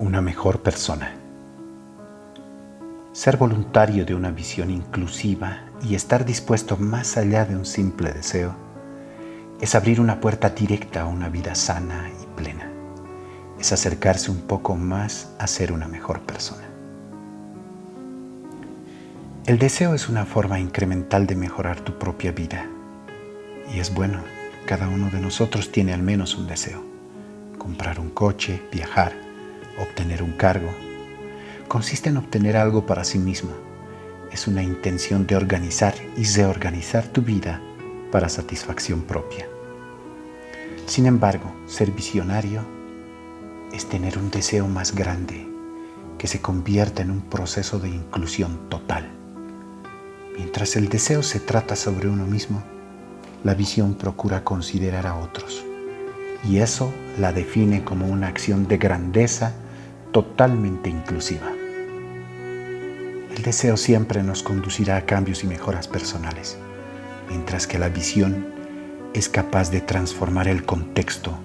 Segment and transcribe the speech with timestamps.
[0.00, 1.12] una mejor persona.
[3.12, 8.54] Ser voluntario de una visión inclusiva y estar dispuesto más allá de un simple deseo
[9.60, 12.70] es abrir una puerta directa a una vida sana y plena.
[13.58, 16.64] Es acercarse un poco más a ser una mejor persona.
[19.44, 22.66] El deseo es una forma incremental de mejorar tu propia vida.
[23.74, 24.22] Y es bueno,
[24.64, 26.82] cada uno de nosotros tiene al menos un deseo.
[27.58, 29.29] Comprar un coche, viajar,
[29.78, 30.70] obtener un cargo.
[31.68, 33.50] Consiste en obtener algo para sí mismo.
[34.32, 37.60] Es una intención de organizar y reorganizar tu vida
[38.10, 39.46] para satisfacción propia.
[40.86, 42.62] Sin embargo, ser visionario
[43.72, 45.48] es tener un deseo más grande
[46.18, 49.10] que se convierta en un proceso de inclusión total.
[50.36, 52.62] Mientras el deseo se trata sobre uno mismo,
[53.44, 55.64] la visión procura considerar a otros.
[56.48, 59.52] Y eso la define como una acción de grandeza
[60.12, 61.52] totalmente inclusiva.
[63.36, 66.58] El deseo siempre nos conducirá a cambios y mejoras personales,
[67.28, 68.46] mientras que la visión
[69.14, 71.38] es capaz de transformar el contexto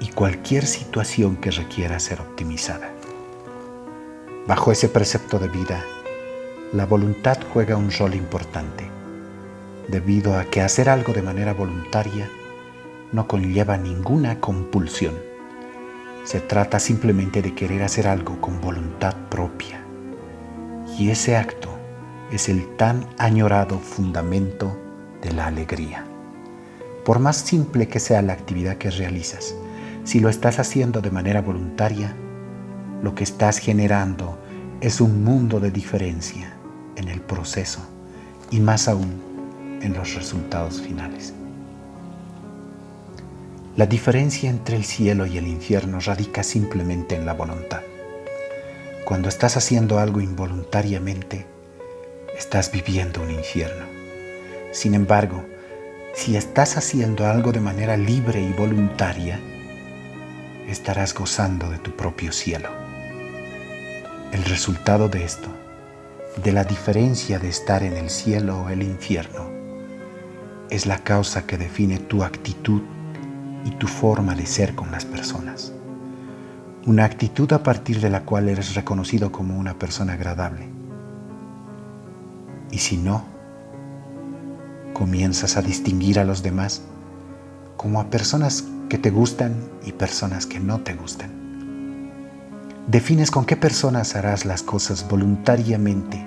[0.00, 2.90] y cualquier situación que requiera ser optimizada.
[4.46, 5.82] Bajo ese precepto de vida,
[6.72, 8.88] la voluntad juega un rol importante,
[9.88, 12.28] debido a que hacer algo de manera voluntaria
[13.12, 15.14] no conlleva ninguna compulsión
[16.26, 19.80] se trata simplemente de querer hacer algo con voluntad propia.
[20.98, 21.68] Y ese acto
[22.32, 24.76] es el tan añorado fundamento
[25.22, 26.04] de la alegría.
[27.04, 29.54] Por más simple que sea la actividad que realizas,
[30.02, 32.16] si lo estás haciendo de manera voluntaria,
[33.04, 34.36] lo que estás generando
[34.80, 36.56] es un mundo de diferencia
[36.96, 37.86] en el proceso
[38.50, 41.32] y más aún en los resultados finales.
[43.76, 47.82] La diferencia entre el cielo y el infierno radica simplemente en la voluntad.
[49.04, 51.44] Cuando estás haciendo algo involuntariamente,
[52.38, 53.84] estás viviendo un infierno.
[54.72, 55.44] Sin embargo,
[56.14, 59.38] si estás haciendo algo de manera libre y voluntaria,
[60.66, 62.70] estarás gozando de tu propio cielo.
[64.32, 65.48] El resultado de esto,
[66.42, 69.50] de la diferencia de estar en el cielo o el infierno,
[70.70, 72.80] es la causa que define tu actitud
[73.66, 75.72] y tu forma de ser con las personas.
[76.86, 80.68] Una actitud a partir de la cual eres reconocido como una persona agradable.
[82.70, 83.24] Y si no,
[84.92, 86.82] comienzas a distinguir a los demás
[87.76, 91.30] como a personas que te gustan y personas que no te gustan.
[92.86, 96.24] Defines con qué personas harás las cosas voluntariamente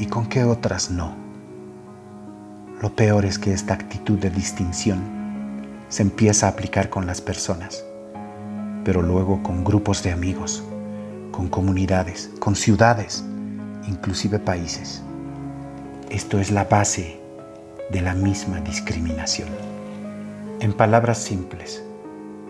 [0.00, 1.14] y con qué otras no.
[2.82, 5.17] Lo peor es que esta actitud de distinción
[5.88, 7.84] se empieza a aplicar con las personas,
[8.84, 10.62] pero luego con grupos de amigos,
[11.32, 13.24] con comunidades, con ciudades,
[13.86, 15.02] inclusive países.
[16.10, 17.18] Esto es la base
[17.90, 19.48] de la misma discriminación.
[20.60, 21.82] En palabras simples,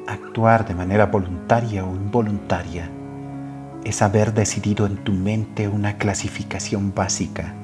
[0.06, 2.90] actuar de manera voluntaria o involuntaria
[3.84, 7.54] es haber decidido en tu mente una clasificación básica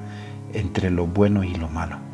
[0.53, 2.04] entre lo bueno y lo malo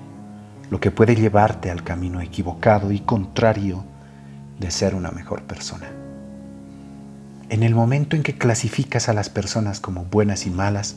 [0.71, 3.83] lo que puede llevarte al camino equivocado y contrario
[4.57, 5.91] de ser una mejor persona.
[7.49, 10.95] En el momento en que clasificas a las personas como buenas y malas,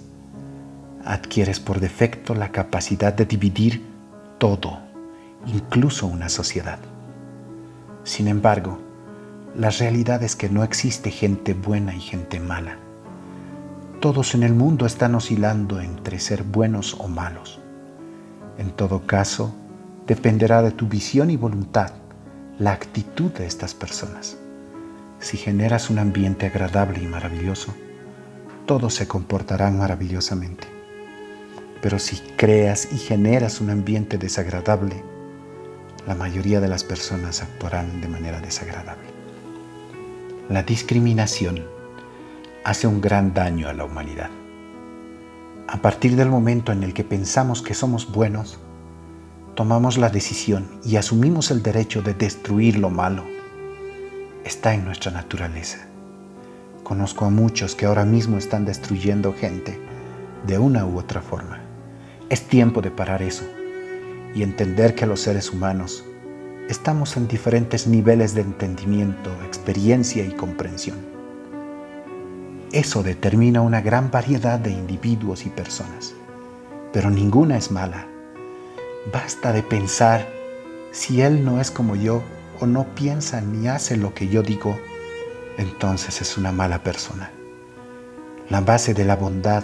[1.04, 3.84] adquieres por defecto la capacidad de dividir
[4.38, 4.78] todo,
[5.44, 6.78] incluso una sociedad.
[8.04, 8.78] Sin embargo,
[9.56, 12.76] la realidad es que no existe gente buena y gente mala.
[14.00, 17.60] Todos en el mundo están oscilando entre ser buenos o malos.
[18.56, 19.52] En todo caso,
[20.06, 21.92] dependerá de tu visión y voluntad,
[22.58, 24.36] la actitud de estas personas.
[25.18, 27.74] Si generas un ambiente agradable y maravilloso,
[28.66, 30.68] todos se comportarán maravillosamente.
[31.80, 35.02] Pero si creas y generas un ambiente desagradable,
[36.06, 39.08] la mayoría de las personas actuarán de manera desagradable.
[40.48, 41.64] La discriminación
[42.64, 44.30] hace un gran daño a la humanidad.
[45.66, 48.58] A partir del momento en el que pensamos que somos buenos,
[49.54, 53.24] tomamos la decisión y asumimos el derecho de destruir lo malo.
[54.44, 55.86] Está en nuestra naturaleza.
[56.82, 59.78] Conozco a muchos que ahora mismo están destruyendo gente
[60.46, 61.60] de una u otra forma.
[62.28, 63.44] Es tiempo de parar eso
[64.34, 66.04] y entender que los seres humanos
[66.68, 70.98] estamos en diferentes niveles de entendimiento, experiencia y comprensión.
[72.72, 76.12] Eso determina una gran variedad de individuos y personas,
[76.92, 78.08] pero ninguna es mala
[79.12, 80.26] Basta de pensar,
[80.90, 82.22] si Él no es como yo
[82.58, 84.78] o no piensa ni hace lo que yo digo,
[85.58, 87.30] entonces es una mala persona.
[88.48, 89.62] La base de la bondad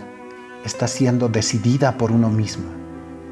[0.66, 2.66] está siendo decidida por uno mismo,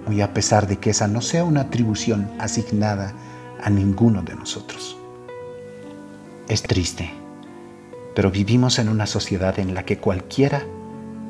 [0.06, 3.12] muy a pesar de que esa no sea una atribución asignada
[3.62, 4.96] a ninguno de nosotros.
[6.48, 7.10] Es triste,
[8.14, 10.64] pero vivimos en una sociedad en la que cualquiera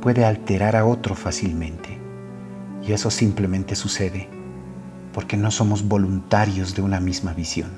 [0.00, 1.98] puede alterar a otro fácilmente.
[2.86, 4.37] Y eso simplemente sucede
[5.18, 7.72] porque no somos voluntarios de una misma visión,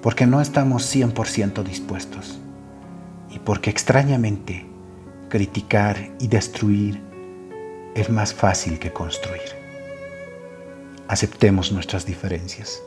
[0.00, 2.38] porque no estamos 100% dispuestos
[3.28, 4.64] y porque extrañamente
[5.28, 7.02] criticar y destruir
[7.94, 9.42] es más fácil que construir.
[11.08, 12.80] Aceptemos nuestras diferencias.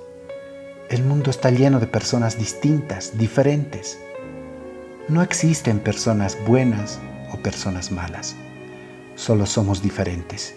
[0.90, 4.00] El mundo está lleno de personas distintas, diferentes.
[5.10, 6.98] No existen personas buenas
[7.32, 8.36] o personas malas.
[9.14, 10.56] Solo somos diferentes.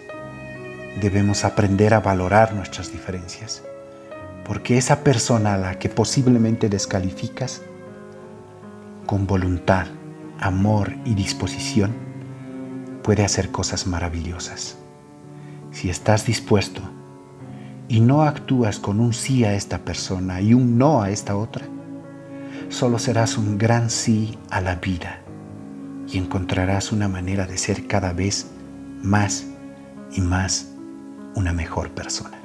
[0.99, 3.63] Debemos aprender a valorar nuestras diferencias,
[4.45, 7.61] porque esa persona a la que posiblemente descalificas,
[9.05, 9.87] con voluntad,
[10.39, 11.93] amor y disposición,
[13.03, 14.75] puede hacer cosas maravillosas.
[15.71, 16.81] Si estás dispuesto
[17.87, 21.65] y no actúas con un sí a esta persona y un no a esta otra,
[22.67, 25.21] solo serás un gran sí a la vida
[26.07, 28.47] y encontrarás una manera de ser cada vez
[29.01, 29.45] más
[30.11, 30.70] y más
[31.35, 32.40] una mejor persona.